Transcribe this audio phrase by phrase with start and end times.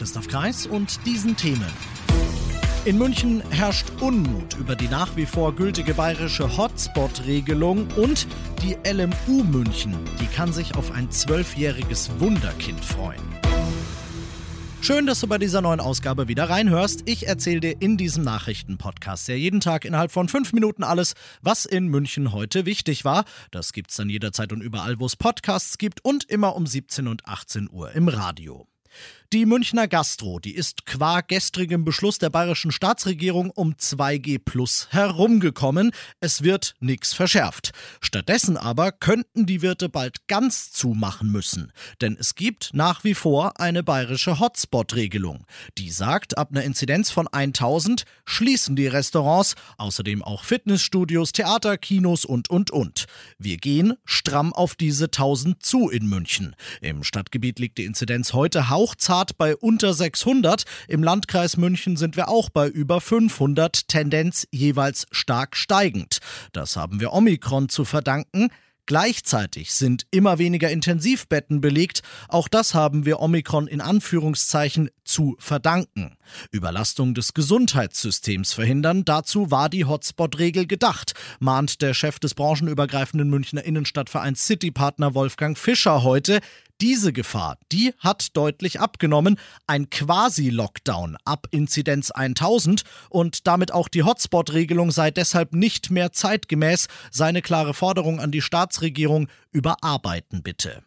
[0.00, 1.70] Christoph Kreis und diesen Themen.
[2.86, 8.26] In München herrscht Unmut über die nach wie vor gültige bayerische Hotspot-Regelung und
[8.62, 13.20] die LMU München, die kann sich auf ein zwölfjähriges Wunderkind freuen.
[14.80, 17.02] Schön, dass du bei dieser neuen Ausgabe wieder reinhörst.
[17.04, 21.12] Ich erzähle dir in diesem Nachrichtenpodcast ja jeden Tag innerhalb von fünf Minuten alles,
[21.42, 23.26] was in München heute wichtig war.
[23.50, 27.26] Das gibt's dann jederzeit und überall, wo es Podcasts gibt und immer um 17 und
[27.26, 28.66] 18 Uhr im Radio.
[29.32, 35.92] Die Münchner Gastro, die ist qua gestrigem Beschluss der bayerischen Staatsregierung um 2G Plus herumgekommen.
[36.18, 37.70] Es wird nichts verschärft.
[38.00, 41.70] Stattdessen aber könnten die Wirte bald ganz zumachen müssen.
[42.00, 45.46] Denn es gibt nach wie vor eine bayerische Hotspot-Regelung.
[45.78, 52.24] Die sagt, ab einer Inzidenz von 1000 schließen die Restaurants, außerdem auch Fitnessstudios, Theater, Kinos
[52.24, 53.06] und, und, und.
[53.38, 56.56] Wir gehen stramm auf diese 1000 zu in München.
[56.80, 60.64] Im Stadtgebiet liegt die Inzidenz heute hauchzart Grad bei unter 600.
[60.88, 66.20] Im Landkreis München sind wir auch bei über 500, Tendenz jeweils stark steigend.
[66.52, 68.48] Das haben wir Omikron zu verdanken.
[68.86, 72.00] Gleichzeitig sind immer weniger Intensivbetten belegt.
[72.28, 76.16] Auch das haben wir Omikron in Anführungszeichen zu verdanken.
[76.50, 83.64] Überlastung des Gesundheitssystems verhindern, dazu war die Hotspot-Regel gedacht, mahnt der Chef des branchenübergreifenden Münchner
[83.64, 86.40] Innenstadtvereins Citypartner Wolfgang Fischer heute.
[86.80, 89.38] Diese Gefahr, die hat deutlich abgenommen.
[89.66, 96.88] Ein Quasi-Lockdown ab Inzidenz 1000 und damit auch die Hotspot-Regelung sei deshalb nicht mehr zeitgemäß.
[97.10, 100.82] Seine klare Forderung an die Staatsregierung überarbeiten bitte.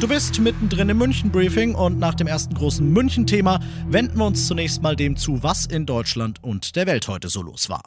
[0.00, 4.82] Du bist mittendrin im München-Briefing und nach dem ersten großen München-Thema wenden wir uns zunächst
[4.82, 7.84] mal dem zu, was in Deutschland und der Welt heute so los war.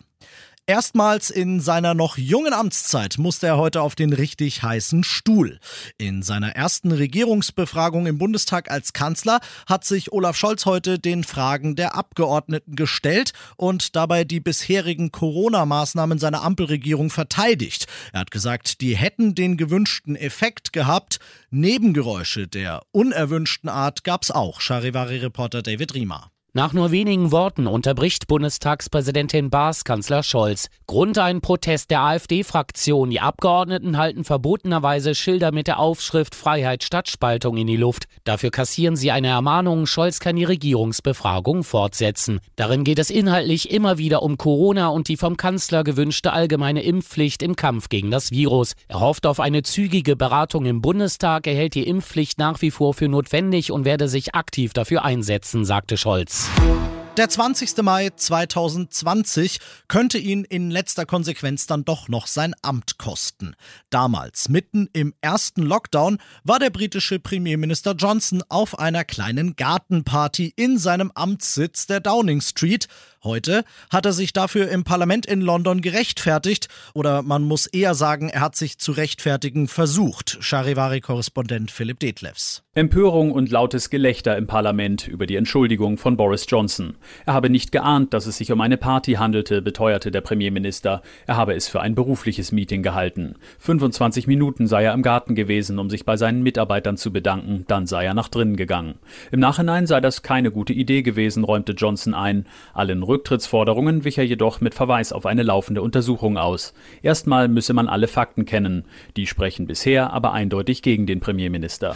[0.68, 5.60] Erstmals in seiner noch jungen Amtszeit musste er heute auf den richtig heißen Stuhl.
[6.00, 11.76] In seiner ersten Regierungsbefragung im Bundestag als Kanzler hat sich Olaf Scholz heute den Fragen
[11.76, 17.86] der Abgeordneten gestellt und dabei die bisherigen Corona-Maßnahmen seiner Ampelregierung verteidigt.
[18.12, 21.20] Er hat gesagt, die hätten den gewünschten Effekt gehabt.
[21.52, 24.62] Nebengeräusche der unerwünschten Art gab's auch.
[24.62, 26.32] Charivari-Reporter David Riemer.
[26.58, 30.70] Nach nur wenigen Worten unterbricht Bundestagspräsidentin Baas Kanzler Scholz.
[30.88, 33.10] Grund ein Protest der AfD-Fraktion.
[33.10, 38.06] Die Abgeordneten halten verbotenerweise Schilder mit der Aufschrift Freiheit statt Spaltung in die Luft.
[38.24, 42.40] Dafür kassieren sie eine Ermahnung, Scholz kann die Regierungsbefragung fortsetzen.
[42.56, 47.44] Darin geht es inhaltlich immer wieder um Corona und die vom Kanzler gewünschte allgemeine Impfpflicht
[47.44, 48.76] im Kampf gegen das Virus.
[48.88, 52.94] Er hofft auf eine zügige Beratung im Bundestag, er hält die Impfpflicht nach wie vor
[52.94, 56.45] für notwendig und werde sich aktiv dafür einsetzen, sagte Scholz.
[56.48, 56.95] Peace.
[57.18, 57.82] Der 20.
[57.82, 63.56] Mai 2020 könnte ihn in letzter Konsequenz dann doch noch sein Amt kosten.
[63.90, 70.78] Damals, mitten im ersten Lockdown, war der britische Premierminister Johnson auf einer kleinen Gartenparty in
[70.78, 72.90] seinem Amtssitz der Downing Street
[73.26, 78.30] Heute hat er sich dafür im Parlament in London gerechtfertigt oder man muss eher sagen,
[78.30, 80.38] er hat sich zu rechtfertigen versucht.
[80.42, 82.62] Charivari-Korrespondent Philipp Detlefs.
[82.76, 86.98] Empörung und lautes Gelächter im Parlament über die Entschuldigung von Boris Johnson.
[87.26, 91.02] Er habe nicht geahnt, dass es sich um eine Party handelte, beteuerte der Premierminister.
[91.28, 93.36] Er habe es für ein berufliches Meeting gehalten.
[93.60, 97.88] 25 Minuten sei er im Garten gewesen, um sich bei seinen Mitarbeitern zu bedanken, dann
[97.88, 98.96] sei er nach drinnen gegangen.
[99.32, 102.46] Im Nachhinein sei das keine gute Idee gewesen, räumte Johnson ein.
[102.74, 106.74] Allen Rücktrittsforderungen wich er jedoch mit Verweis auf eine laufende Untersuchung aus.
[107.02, 108.86] Erstmal müsse man alle Fakten kennen.
[109.16, 111.96] Die sprechen bisher aber eindeutig gegen den Premierminister.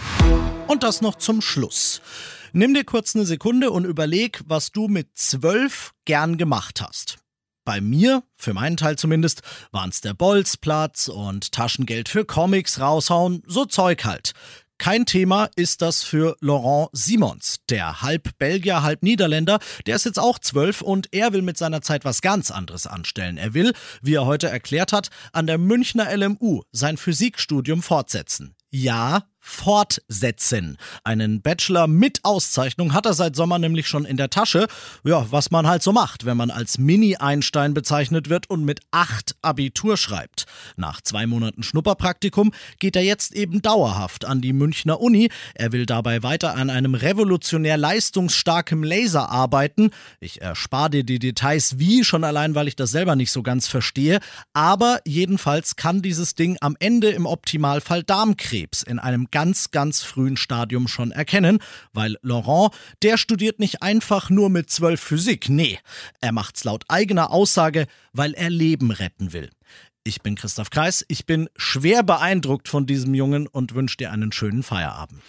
[0.69, 1.99] Und das noch zum Schluss.
[2.53, 7.17] Nimm dir kurz eine Sekunde und überleg, was du mit zwölf gern gemacht hast.
[7.65, 13.41] Bei mir, für meinen Teil zumindest, waren es der Bolzplatz und Taschengeld für Comics raushauen,
[13.47, 14.33] so Zeug halt.
[14.77, 19.57] Kein Thema ist das für Laurent Simons, der halb Belgier, halb Niederländer.
[19.87, 23.37] Der ist jetzt auch zwölf und er will mit seiner Zeit was ganz anderes anstellen.
[23.37, 23.73] Er will,
[24.03, 28.55] wie er heute erklärt hat, an der Münchner LMU sein Physikstudium fortsetzen.
[28.71, 30.77] Ja, fortsetzen.
[31.03, 34.67] Einen Bachelor mit Auszeichnung hat er seit Sommer nämlich schon in der Tasche.
[35.03, 39.35] Ja, was man halt so macht, wenn man als Mini-Einstein bezeichnet wird und mit acht
[39.41, 40.45] Abitur schreibt.
[40.77, 45.29] Nach zwei Monaten Schnupperpraktikum geht er jetzt eben dauerhaft an die Münchner Uni.
[45.55, 49.89] Er will dabei weiter an einem revolutionär leistungsstarken Laser arbeiten.
[50.19, 53.67] Ich erspare dir die Details wie, schon allein, weil ich das selber nicht so ganz
[53.67, 54.19] verstehe.
[54.53, 60.35] Aber jedenfalls kann dieses Ding am Ende im Optimalfall Darmkrebs in einem ganz, ganz frühen
[60.35, 61.59] Stadium schon erkennen,
[61.93, 65.79] weil Laurent, der studiert nicht einfach nur mit zwölf Physik, nee,
[66.19, 69.49] er macht's laut eigener Aussage, weil er Leben retten will.
[70.09, 74.31] Ich bin Christoph Kreis, ich bin schwer beeindruckt von diesem Jungen und wünsche dir einen
[74.31, 75.21] schönen Feierabend.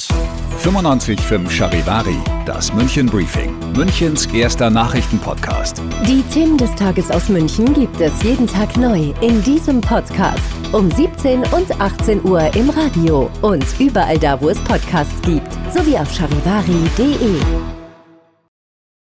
[0.63, 2.17] 95.5 Charivari,
[2.47, 5.83] das München Briefing, Münchens erster Nachrichtenpodcast.
[6.09, 10.41] Die Themen des Tages aus München gibt es jeden Tag neu in diesem Podcast.
[10.73, 15.99] Um 17 und 18 Uhr im Radio und überall da, wo es Podcasts gibt, sowie
[15.99, 17.80] auf charivari.de.